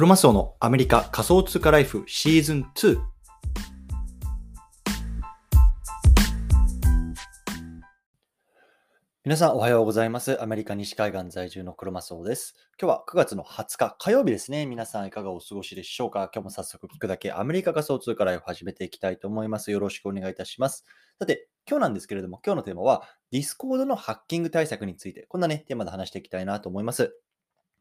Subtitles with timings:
[0.00, 2.98] クロマスオのアメリカ仮想通貨ライフシーズン2。
[9.24, 10.42] 皆さんおはようございます。
[10.42, 12.54] アメリカ西海岸在住のクロマスオです。
[12.80, 14.64] 今日は9月の20日火曜日ですね。
[14.64, 16.30] 皆さんいかがお過ごしでしょうか？
[16.34, 19.70] 今日も早速聞くだけアメリカ仮想通貨ライフ始めていきたいと思います。
[19.70, 20.86] よろしくお願いいたします。
[21.18, 27.14] さて、今日なんですけれども、今日のテーマは Discord のハッキング対策について、こんなね、テーマで話していきたいなと思います。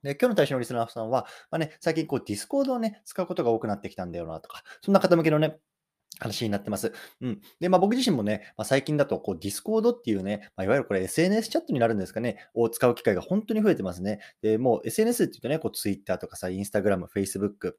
[0.03, 5.59] で、今日の対象のリスナーさんは、まあね、最近こう Discord をね、使うことが多くなってきたんだよなとか、そんな方向けのね、
[6.19, 6.93] 話になってます。
[7.21, 7.41] うん。
[7.59, 14.19] で、まあ僕自身もね、まあ、最近だとこう Discord っていうね、まあ、いわゆるこれ SNS チャットになるんですかね、を使う機会が本当に増えてますね。
[14.41, 17.73] で、もう SNS って言うとね、こう Twitter とかさ、Instagram、Facebook、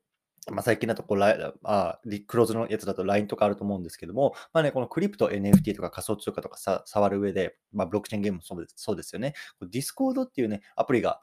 [0.50, 9.34] まあ、最近だとこうライあ、クローズのやつだと LINE とかあると思うんですけども、まあね、このクリプト、NFT とか仮想通貨とかさ触る上で、まあ、ブロックチェーンゲームもそうですそうですよね。
[9.60, 11.20] Discord っていうね、アプリが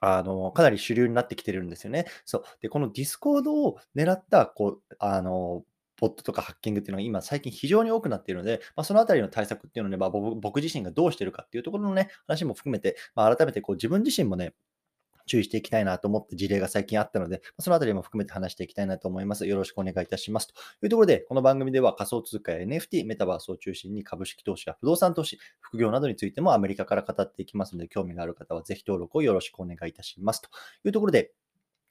[0.00, 2.06] あの、かなり主流になってきてるんですよね。
[2.24, 2.44] そう。
[2.60, 5.64] で、この Discord を狙った、こう、あの、
[6.00, 14.54] ボットとかハッキングっていうのが今最近非常に多くなっているので、まあ、そのあたりの対策っていうのをね、まあ、僕自身がどうしてるかっていうところのね、話も含めて、まあ、改めてこう自分自身もね、
[15.28, 19.46] 注意していきたいなと思った事例が最近あったので、そのあたりも含めて話していきたいなと思います。
[19.46, 20.48] よろしくお願いいたします。
[20.48, 30.42] というところで、この番組では仮想通貨や NFT、メタバースを中心に株式投資や不動産投資、副業などについてもアメリカから語っていきますので、興味がある方はぜひ登録をよろしくお願いいたします。
[30.42, 30.48] と
[30.84, 31.32] いうところで、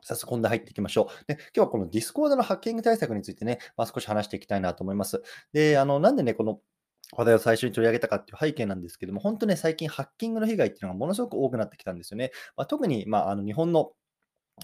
[0.01, 1.25] 早速本題入っていきましょう。
[1.27, 5.21] で、今日はこの Discord のハッキング対策についてね、まあ、少し話していきたいなと思います。
[5.53, 6.59] で、あの、なんでね、この
[7.15, 12.31] 話題を最初に取り上げたかっていう背景なんですけども、本当ね、最近ハッキングの被害っていうのがものすごく多くなってきたんですよね。
[12.57, 13.91] まあ、特に、まあ、あの日本の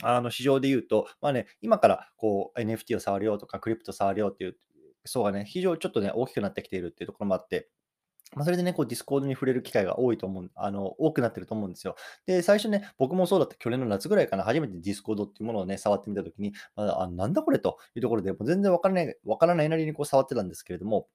[0.02, 4.58] あの市場で言うと、まあね、今からこう NFT を触るよとか、クリプト触るよっていう
[5.06, 7.70] 層がね、非常にちょっとね、大きくなってきているっていうところもあって、
[8.36, 11.96] まあ、それでね、こう Discord に触れる機会が多いと思う、あの、多くなってると思うんですよ。
[12.26, 21.08] で、最初ね、僕もそうだった去年の夏ぐらいかな、初めて Discord っていうものをね、触ってみたときに、まあ、あなんだこれというところで、もう全然わからない、わからないなりにこう触ってたんですけれども、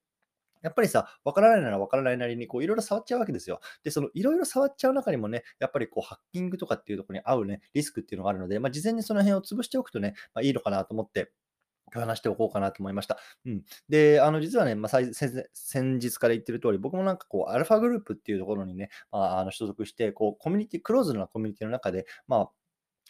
[0.63, 3.61] やっぱりさ、わからないならわからないなりに、こう、いろいろ触っちゃうわけですよ。
[3.85, 11.33] で、そのいろいろ触っちゃう中にもね、やっぱりこう、ハッキングとかっていうところに合うね、リスクっていうのがあるので、まあ、事前にその辺を潰しておくとね、まあ、いいのかなと思って、
[11.91, 13.19] 話しておこうかなと思いました。
[13.47, 13.63] うん。
[13.89, 15.01] で、あの、実はね、まあ、
[15.55, 22.51] 先日から言ってる通り、僕もなんかこう、アルファグループっていうところにね、まあ、あの所属して、こう、コミュニティ、クローズなコミュニティの中で、まあ、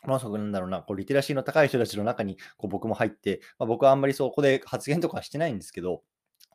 [0.06, 6.02] ものすごくなんだろうな、こうリテラシーの高い人たちの中にこう僕も入って、まあ、僕はあんまりそこで発言とかはしてないんですけど、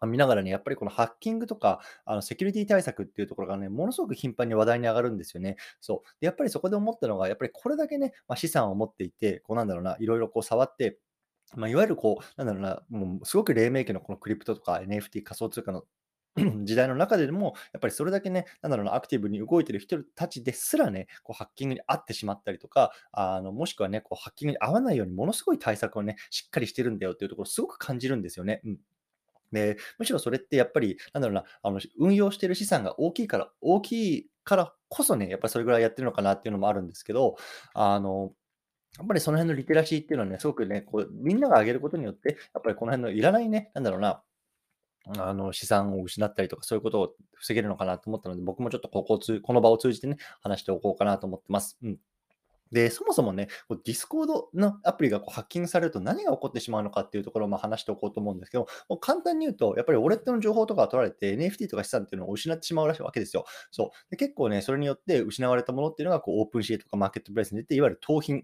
[0.06, 5.58] 見ながらね、やっぱりこのハッキングとか、あのセキュリティ対策っていうところがね、ものすごく頻繁に話題に上がるんですよね。
[5.80, 6.10] そう。
[6.20, 11.00] で、やっぱりそこで思ったのが、やっぱりこれだけね、まあ、資産を持っていて、こうなんだろうな、いろいろこう触って、
[11.56, 15.84] まあ、いわゆるこう、なんだろうな、もうすごく黎明期のこのクリプトとか NFT 仮想通貨の
[16.66, 28.62] 時代の中でも、やっぱりそれだけね、なんだろうな、アクティブに動いてる人たちですらね、こうハッキングに遭ってしまったりとか、あのもしくはね、こうハッキングに合わないようにものすごい対策をね、しっかりしてるんだよっていうところすごく感じるんですよね。
[28.66, 28.78] うん
[29.54, 37.38] で、むしろそれってやっぱり、なんだろうな、あの運用してる資産が大きいから、大きいからこそね、やっぱりそれぐらいやってるのかなっていうのもあるんですけど、
[37.74, 38.34] あの、
[38.98, 44.24] やっぱりその辺のリテラシーっていうのはね、すごくね、こうみんなが上げることによって、やっぱりこの辺のいらないね、なんだろうな、
[45.18, 51.78] あの資産を失ったりとか、そういうことを防げるのかなと思ったので、僕もちょっとこここの場を通じてね、話しておこうかなと思ってます。
[51.84, 51.98] うん。
[52.74, 63.46] で、そもそもね、こう Discord のアプリがこうハッキングされると何が起こってしまうのかっていうところをまあ話しておこうと思うんですけど、もう簡単に言うと、やっぱりウォレットの情報とかが取られて NFT とか資産っていうのを失ってしまうわけですよ。
[63.72, 63.90] そう。
[64.10, 68.44] で結構ね、それによって失われたものっていうのがこうオープンシーとかマーケットプレイスに出て、いわゆる盗品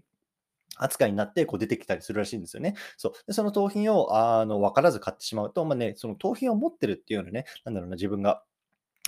[0.76, 2.74] 扱いになってこう出てきたりするらしいんですよね。
[2.96, 3.12] そう。
[3.26, 8.42] でその盗品をあの分からず買ってしまうと、まあね、その盗品を持ってるっていうようなね、なんだろうな、自分が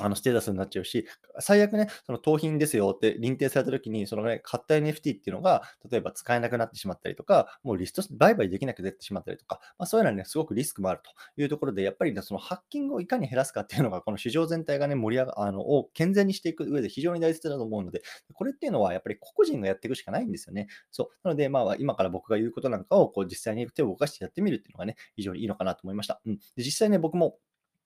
[0.00, 1.06] あのステータスになっちゃうし、
[1.40, 18.02] 最悪ね、その盗品ですよって認定されたときに、そのね、買った NFT っていうのが、例えば使えなくなってしまったりとか、もうリスト売買できなくなってしまったりとか、まあ、そういうのはね、すごくリスクもあるというところで、やっぱりね、そのハッキングをいかに減らすかっていうのが、この市場全体がね、盛り上が、あの、を健全にしていく上で非常に大切だと思うので、
[18.32, 20.68] これっていうのはやっぱり個々人がやっていくしかないんですよね。
[20.90, 21.08] そう。
[21.22, 26.20] なので、まあ、今から僕が言うことなんかを、こう、実際に手を動かしてやってみるっていうのがね、非常にいいのかなと思いました。
[26.24, 26.38] うん。
[26.56, 27.38] で実際ね、僕も、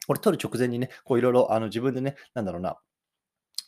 [0.06, 2.78] これ取る直前にね、こういろいろあの自分でね、なんだろうな、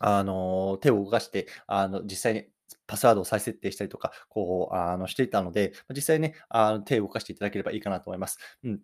[0.01, 2.45] あの、手を動かして、あの、実際に
[2.87, 8.39] パスワードを再設定したりとか、こう、あの、していたので、実際ね、あの手を動かしていただければいいかなと思います。
[8.65, 8.81] うん。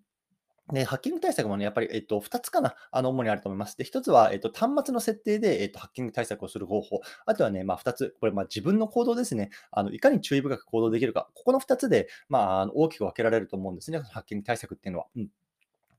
[0.72, 3.76] で、ハッキング対策もね、やっぱり、えっと、2つかな、あの、主にあると思います。
[3.76, 7.00] で、1つは、えっと、端末の設定で、えっと、ハッキング対策をする方法。
[7.26, 9.50] あとはね、まあ、2つ、これ、まあ、自分の行動ですね。
[9.72, 11.28] あの、いかに注意深く行動できるか。
[11.34, 13.98] ここの2つで、まあ、あの大きく分けられると思うんですね。
[14.00, 15.06] ハッキング対策っていうのは。
[15.16, 15.28] うん。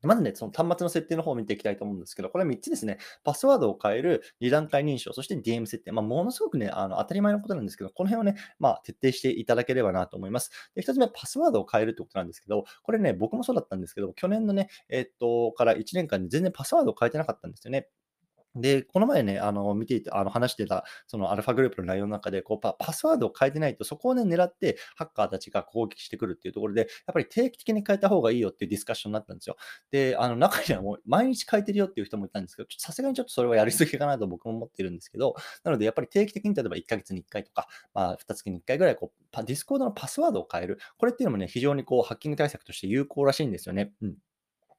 [0.06, 2.98] まずね、その端末の設定の方を見ていきたいと思うんですけど、これ3つですね。
[3.24, 5.92] パスワードを変える、2段階認証、そして DM 設定。
[5.92, 10.52] まあ、ものすごくね、あの当たり前のことなんですけど、この辺をね、まあ、徹底していただければなと思います。
[10.76, 17.88] で、1つ目、パスワードを変えるってことなんですけど、これね、僕もそうだったんですけど、去年のね、えっと、から1年間で全然パスワードを変えてなかったんですよね。
[18.56, 29.58] で、この前ね、あの、見ていて、あの、話してた、そのアルファグループの内容の中で、こうパ、パスワードを変えてないと、そこをね、狙って、ハッカーたちが攻撃してくるっていうところで、やっぱり定期的に変えた方がいいよっていうディスカッションになったんですよ。
[29.92, 40.80] で、あの、中にはもう、毎日変えてるよっていう人もいたんですけど、さすがにちょっとそれはやりすぎかなと僕も思ってるんですけど、なので、やっぱり定期的に、例えば1ヶ月に1回とか、まあ、2月に1回ぐらい、こう、 Discord のパスワードを変える。
[40.98, 43.92] これっていうのもね、非常にこう、ハッキング対策として有効らしいんですよね。
[44.02, 44.16] うん。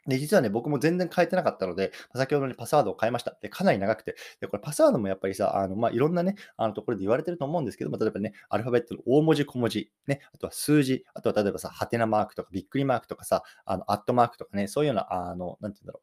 [0.07, 3.37] で、実はね、僕も全然変えてなかったので、先ほどね、パスワードを変えました。
[3.41, 4.17] で、かなり長くて。
[4.41, 16.01] で、これパスワードもやっぱりさ、あの、まあ、いろんなね、あのところで言われてると思うんですけども、例えばね、アルファベットの大文字、小文字、ね、あとは数字、あとは例えばさ、ハテナマークとか、びっくりマークとかさ、あの、アットマークとかね、そういうような、あの、なんて言うんだろ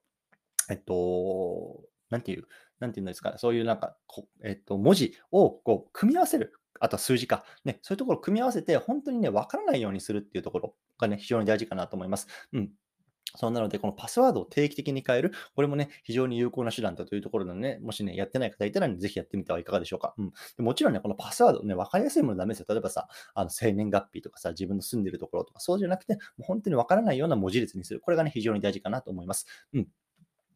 [0.69, 0.73] う。
[0.73, 2.47] えっと、なんていう、
[2.79, 6.53] なんていうんですか、そういうなんか、こえっと、文字をこう、組み合わせる。
[6.79, 7.45] あとは数字か。
[7.63, 12.27] ね、そういうところを組み合わせて、本当にね、わからないようにするっていうところがね、非常に大事かなと思います。
[12.51, 12.71] うん。
[13.35, 20.13] そうなので、このパスワードを定期的に変える、これもね、非常に有効な手段だというところなので、ね、もしね、やってない方いたら、ね、ぜひやってみてはいかがでしょうか。
[20.18, 22.65] うん、でもちろんね、このパスワードね、わかりやすいものダメですよ。
[22.69, 28.00] 例えばさ、あの生年月日とかさ、自分の住んでるところとか、そうじゃなくて、もう本当にわからないような文字列にする。
[28.01, 29.47] これがね、非常に大事かなと思います。
[29.74, 29.88] うん。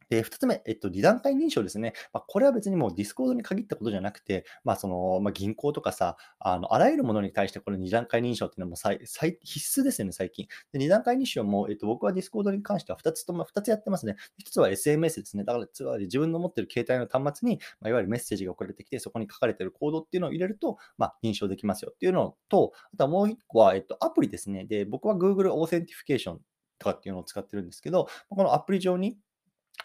[0.08, 1.92] で、2つ目、えっと、2段階認証ですね。
[2.12, 10.46] まあ、これは別にもう Discord に限ったことじゃなくて、まあ、その、まあ、銀行とかさ、あの、あらゆるものに対してこの2段階認証っていうのも最最必須ですよね、最近。
[10.72, 14.16] で、2段階認証も、えっと、僕はディスコードに関しては2つとも、2つやってますね。
[14.42, 15.44] 1つは SMS ですね。
[15.44, 24.64] だから、つまり自分の持ってる携帯の端末に、まあ、いわゆるメッセージが送られてきて、そこに書かれてるコードっていうのを入れると、まあ、認証できますよっていうのと、あとはもう1個は、えっと、アプリですね。
[24.64, 26.38] で、僕は Google Authentication
[26.78, 29.18] とかっていうのを使ってるんですけど、このアプリ上に、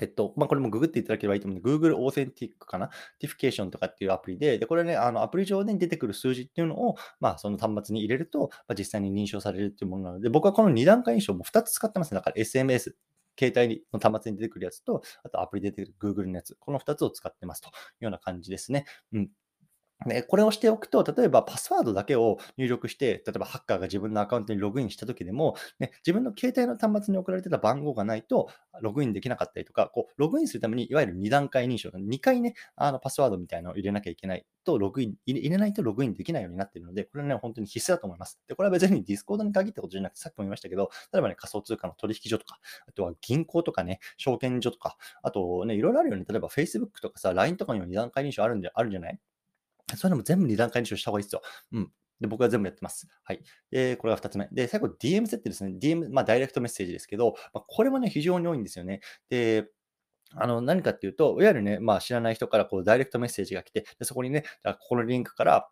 [0.02, 2.90] えっと、まあ、これもググっていただければいいと思うんで、Google Authentic かな？
[3.20, 12.16] ティフィケーションとかっていうアプリで、で、これね、あの、アプリ上で出てくる数字っていうのを、まあ、その端末に入れると、まあ、実際に認証されるっていうものなので、僕はこの2段階認証も2つ使ってますね。
[12.18, 12.94] だから SMS、
[13.40, 18.86] 携帯の端末に出てくるやつと、あとアプリで出てくる Google のやつ、この2つを使ってますというような感じですね。
[19.14, 19.30] うん。
[20.06, 28.50] ね、これをしておくと、例えばパスワードだけを入力して、例えばハッカーが自分のアカウントにログインしたときでも、ね、自分の携帯の端末に送られてた番号がないと、
[28.82, 38.40] ログインできなかったりとか、こうログインするために、いわゆる2段階認証、2回ね、あのパスワードみたいなのを入れなきゃいけないと、ログイン、入れないとログインできないようになっているので、これはね、本当に必須だと思います。
[38.48, 46.26] で、これは別にディスコードに限ったことじゃなくて、さっきも言いましたけど、例えばね、仮想通貨の取引所とか、あとは銀行とかね、証券所とか、あとね、いろいろあるよね。
[46.28, 49.20] 例えば Facebook とかさ、LINE とかにも2段階認証あるんじゃあるんじゃない
[49.98, 51.42] そういうのも全部2段階認証した方がいいですよ。
[51.74, 51.92] うん。
[52.20, 53.08] で、僕は全部やってます。
[53.24, 53.42] はい。
[53.72, 54.48] で、これが2つ目。
[54.52, 55.76] で、最後、DM 設定ですね。
[55.80, 59.02] DM、まあ、ダイレクトメッセージですけど、まあ、これもね、非常に多いんですよね。
[59.30, 59.68] で、
[60.36, 65.70] あの、何かっていうと、いわゆるね、まあ、知らない人からこう、ダイレクトメッセージが来て、でそこにね、ここのリンクから、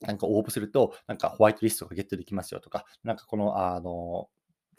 [0.00, 4.28] なんか応募すると、なんかホワイトリストがゲットできますよとか、なんかこの、あの、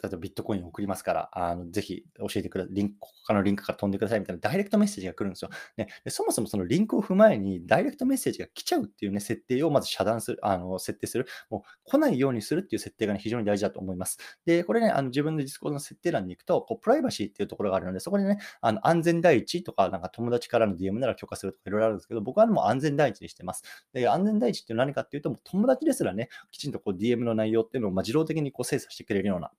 [0.02, 2.74] 例えばビットコインを送りますから、あのぜひ教えてください。
[2.74, 2.94] リンク、
[3.26, 5.50] 他のリンクから飛んでくださいみたいなダイレクトメッセージが来るんですよ。
[5.76, 11.26] ね、でそもそもそのリンクを踏む前にダイレクトメッセージが来ちゃうっていうね、設定をまず遮断する、あの設定する。
[11.50, 14.18] もう来ないようにするっていう設定が、ね、非常に大事だと思います。
[14.44, 23.62] で、これね、あの自分のディスコードの設定欄に行くと、こうプライバシーっていうところがあるので、そこでね、あの安全第一とか、なんか友達からの DM なら許可するとかいろいろあるんですけど、僕はもう安全第一にしてます。
[23.92, 29.50] で、安全第一って何かっていうと、もう友達ですらね、きちんとこう DM の内容っていうのをま自動的にこう精査してくれるような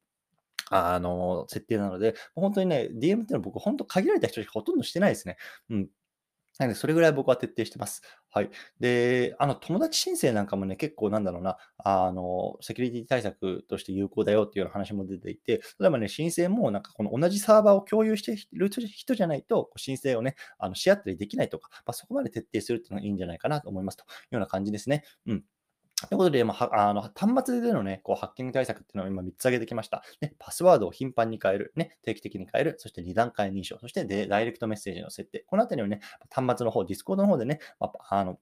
[0.69, 5.38] あの、設定なので、本当にね、DM っていうのは僕、本当限られた人しかほとんどしてないですね。
[5.69, 5.89] うん。
[6.59, 8.01] なので、それぐらい僕は徹底してます。
[8.31, 8.50] はい。
[8.79, 25.03] で、あの、友達申請なんかもね、結構なんだろうな、あの、セキュリティ対策として有効だよっていうような話も出ていて、例えばね、申請もなんかこの同じサーバーを共有している人じゃないと、申請をね、あのし合ったりできないとか、まあ、そこまで徹底するっていうのがいいんじゃないかなと思いますというような感じですね。
[25.27, 25.43] うん。
[26.00, 30.04] ということで、まあ、あの端末での、ね、こうハッキング対策っていうのを今3つ挙げてきました。
[30.22, 35.44] ね、パスワードを頻繁に変える、ね、定期的に変える、そして2段階認証、そしてでダイレクトメッセージの設定。
[35.48, 38.38] このあたりをね、端末の方、ディスコードの方でね、まあ、あの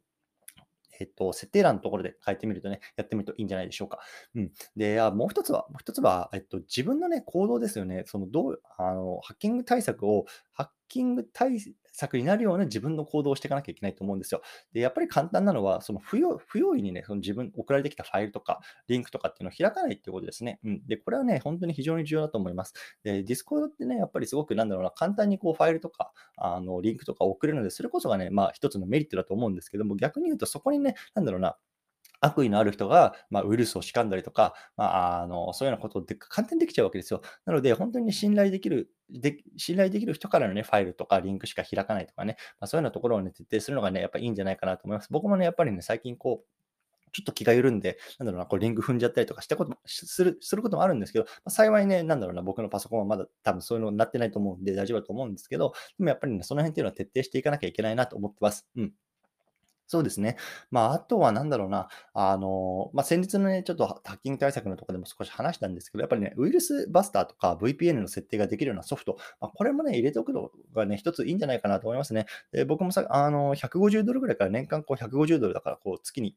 [1.00, 4.00] えっと、設定欄のところで変えてみるとね、やってみるといいんじゃないでしょうか。
[4.36, 4.52] うん。
[4.76, 8.04] で、あもう一つは、もう一つは、えっと、自分のね、行動ですよね。
[8.06, 11.60] その、どう、あの、ハッキング対策を、ハッキング対
[11.96, 14.42] 策になるような自分の行動をしていかなきゃいけないと思うんですよ。
[14.74, 20.60] で、やっぱり簡単なのは、その不要不用意にね、その自分、送られてきたファイルとか、リンクとかっていうのを開かないっていうことですね。
[20.64, 20.86] うん。
[20.88, 22.74] で、これはね、本当に非常に重要だと思います。
[23.04, 31.58] で、ディスコードってね、やっぱりすごくなんだろうな、簡単にこうファイルとか、あの、リンクとか送れるので、それこそがね、まあ一つのメリットだと思うんですけども、逆に言うとそこにね、なんだろうな、
[32.22, 37.22] 悪意のある人が、まあ、ウイルスを仕込んだりとか、まあ、あのそういうようなことって簡単にできちゃうわけですよ。
[37.46, 45.08] なので、本当に信頼できる、で信頼できる人からの、ね、ファイルとかリンクしか開かないとかね、まあ、そういうようなところを、ね、徹底するのがね、やっぱりいいんじゃないかなと思います。
[45.12, 46.48] 僕もね、やっぱりね、最近こう、
[47.16, 58.68] ちょっと気が緩んで、なんだろうな、こうリンク踏んじゃったりとかしたこともするすることもあるんですけど、まあ、幸いね、なんだろうな、僕のパソコンはまだ多分そういうのになってないと思うんで大丈夫だと思うんですけど、でもやっぱりね、その辺っていうのは徹底していかなきゃいけないなと思ってます。
[58.76, 58.94] うん。
[59.88, 60.38] そうですね。
[60.72, 72.26] まあ、あとは何だろうな、あの、まあ、先日のね、ちょっとハッキング対策のとこでも少し話したんですけど、やっぱりね、ウイルスバスターとか VPN の設定ができるようなソフト、まあ、これもね、入れておくのがね、一ついいんじゃないかなと思いますね。
[72.52, 76.36] で僕もさ、あの、150ドルぐらいから年間こう150ドルだから、こう月に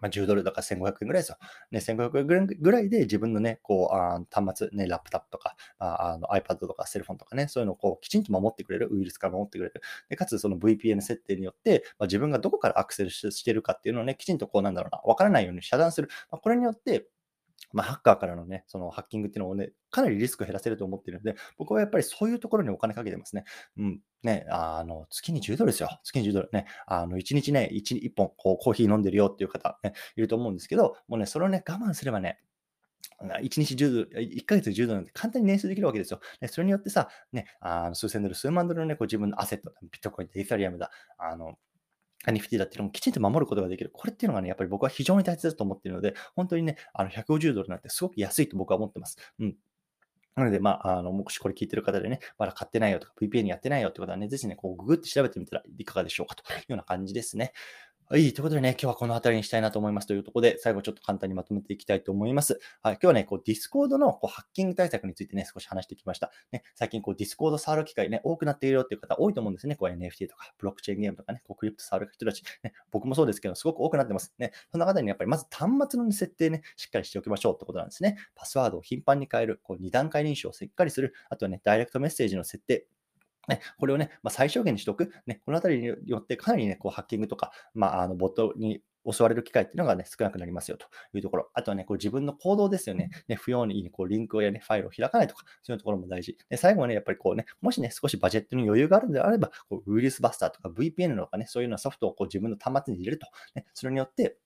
[0.00, 1.38] まあ、10ドルとか1500円ぐらいですよ。
[1.70, 2.26] ね、1500円
[2.60, 9.80] ぐらいで自分のね、こう、あ端末、ね、ラップタップとか、ああの iPad とかセルフォンとかね、そういうのをこうきちんと守ってくれる、ウイルスから守ってくれる。
[10.08, 16.08] でかつ、その VPN 設定によって、まあ、自分がどこからアクセスしてるかっていうのをね、きちんとこう、なんだろうな、わからないように遮断する。
[16.30, 17.08] まあ、これによって、
[17.72, 23.44] まあ、ハッカーからのね、そのハッキングっていうのをね、かなりリスク減らせると思ってるので、僕はやっぱりそういうところにお金かけてますね。
[23.76, 24.00] うん。
[24.22, 26.00] ね、あの、月に10ドルですよ。
[26.04, 26.66] 月に10ドルね。
[26.86, 32.40] あの、1日ね、1、1本、こう、コーヒー飲んでるよっていう方、ね、いると思うんですけど、もうね、それをね、我慢すればね、
[33.20, 36.20] 1日10ドル、1ヶ月10ドルなんて簡単に年数できるわけですよ。
[36.40, 41.58] ね、それによってさ、ね、あの数千ドル、数万ドルのね、こう自分のアセット、ビットコインだ、イーサリアムだ、あの、
[42.26, 43.90] NFT だっていうのもきちんと守ることができる。
[43.92, 49.16] これっていうのがね、やっぱり僕は非常に大切だと思っているので、本当にね、あの150ドルなんてすごく安いと僕は思ってます。
[49.38, 49.56] うん。
[50.36, 57.52] なので、まあ、あの、もしこれ聞いてる方でね、まだ買ってないよとか、VPN やってないよってことはね、ぜひね、こう、ググって調べてみたらいかがでしょうかというような感じですね。
[58.08, 58.32] はい。
[58.32, 62.60] ということでね、今日はこの辺りにしたいなと思いますというところで、最後ちょっと簡単にまとめていきたいと思います。
[62.80, 62.94] はい。
[62.94, 66.30] 今日はね、こう、ディスコードのこうハッキング対策についてね、少し話してきました。
[66.52, 69.74] ね、最近こう、ディスコード触る機会ね、多くなっているよっていう方多いと思うんですね。
[69.74, 74.32] こう、NFT とか、ブロックチェーンゲームとかね、こう、クリプト触る人たち、ね、僕もそうですけど、すごく多くなってます。
[74.38, 78.18] ね、そんな方にやっぱりまず端末の設定ね、しっかりしておきましょうってことなんですね。
[78.36, 82.86] パスワードを頻繁に変える、こう、2段階認証をしっかりする、あとはね、ダイレクトメッセージの設定、
[83.48, 85.12] ね、これをね、まあ、最小限にしておく。
[85.26, 91.50] ね、このあたりによってかなりね、こうハッキングとか、まあ、あのボットに襲われる機会っていうのがね、少なくなりますよというところ。
[91.54, 93.10] あとはね、こう自分の行動ですよね。
[93.28, 96.36] ね不要にこうリンクやね、ファイルを開かないとか、そういうところも大事。
[96.48, 103.26] で、最後はね、やっぱりこうね、もしね、少しバジェットに余裕があるのであれば、こうウイルスバスターとか VPN とかね、そういうようなソフトをこう自分の端末に入れると。
[103.54, 104.38] ね、それによって、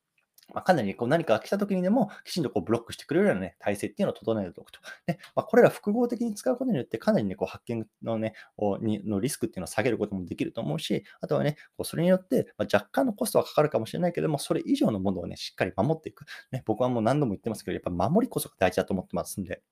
[0.54, 4.80] まあ、かなりこう何かが来た時にでも、きちんとこうブロックしてくれるような、ね、体制っていうのを整えておくと。
[5.06, 8.34] ねまあ、これら複合的に使うことによって、かなりね、こう発見の,、ね、
[8.80, 16.24] にのリスクっていうのを下げることもできると思うし、あとはね、こうそれによって、ま、若干のコストはかかるかもしれないけども、それ以上のものをね、しっかり守っていく。
[16.52, 19.62] ね、僕はもう何度も言ってますけど、やっぱ守りこそが大事だと思ってますんで、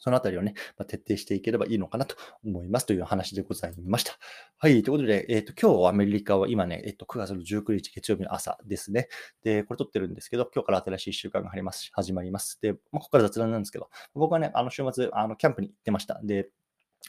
[0.00, 4.18] そのあたりをね、まあ、徹底していければいいのかなと思いますという話でございました。
[4.58, 9.08] はい、ということで、えっ、ー、と、今日アメリカは今ね、えっ、ー、と、9月の19日月曜日の朝ですね。
[9.44, 11.90] で、これ撮ってるんですけど、今日から新しい週間が始まります。
[11.92, 12.58] 始まります。
[12.60, 16.20] で、まあ、ここから雑談なんですけど、僕はね、あの週末、あの、キャンプに行ってました。
[16.24, 16.48] で、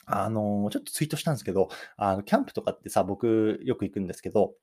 [0.06, 4.54] あの、ちょっとツイートしたんですけど、あの、キャンプとかってさ、僕よく行くんですけど、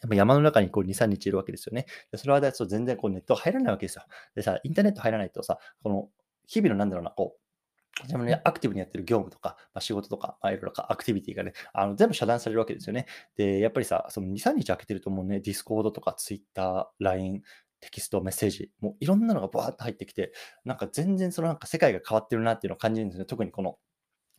[0.00, 1.86] やっぱ山の中にこう2、3日いるわけですよね。
[2.10, 4.04] でそれは全然こうネット入らないわけですよ。
[4.34, 6.08] でさ、インターネット入らないとさ、この
[6.46, 7.41] 日々のなんだろうな、こう、
[8.06, 13.06] ちなみに、アクティブにやってる業務とか、まあ、仕事とか、まあ、いろいろアクティビティがね、あの全部遮断されるわけですよね。
[13.36, 17.42] で、やっぱりさ、その2、3日空けてるともうね、ディスコードとかツイッター、LINE、
[17.80, 20.32] テキスト、メッセージ、もういろんなのがバーッと入ってきて、
[20.64, 23.24] なんか全然そのなんか世界が変わってるなっていうのを感じるんですね。
[23.24, 23.76] 特にこの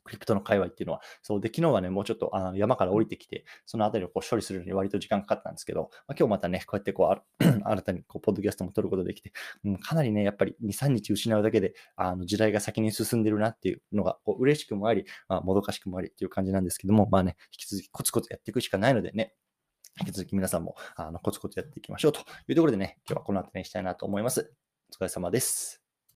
[0.04, 1.02] クリプトの界隈っていうのは。
[1.22, 9.32] そうで、昨日はね、もうちょっとあの山から降りてきて、そのあたりをこう処理するのに割と時間かかったんですけど、まあ、今日またね、こうやってこう、 新たにこうポッドキャストも撮ることできて、
[9.64, 19.34] うん、かなりね、やっぱり2、3日失うだけで、あの時代が先に進んでるなっていうのが、こう嬉しくもあり、まあ、もどかしくもありっていう感じなんですけども、まあね、引き続きコツコツやっていくしかないのでね、
[20.00, 24.54] 引き続き皆さんもあのコツコツやっていきましょうというところでね、今日はこの後にしたいなと思います。
[24.92, 25.83] お疲れ様です。